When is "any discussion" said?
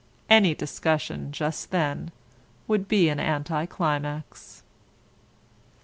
0.31-1.31